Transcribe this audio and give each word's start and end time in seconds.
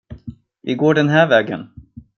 Vi 0.63 0.75
går 0.75 0.93
den 0.93 1.09
här 1.09 1.27
vägen. 1.27 1.69